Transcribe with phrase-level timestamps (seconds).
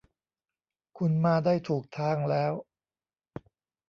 [0.97, 2.53] คุณมาได้ถูกทางแล้ว